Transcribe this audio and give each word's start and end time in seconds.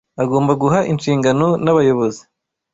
Agomba 0.23 0.53
guha 0.61 0.79
inshingano 0.91 1.47
n'abayobozi 1.63 2.21